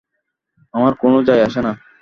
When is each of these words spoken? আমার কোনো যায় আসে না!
আমার 0.73 0.93
কোনো 1.01 1.17
যায় 1.27 1.45
আসে 1.47 1.61
না! 1.65 1.71